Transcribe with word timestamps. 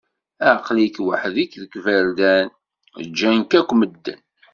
Aql-ik 0.51 0.95
weḥd-k 1.05 1.51
deg 1.61 1.71
iberdan, 1.79 2.47
ǧǧan-k 3.07 3.51
akk 3.59 3.69
medden. 3.79 4.21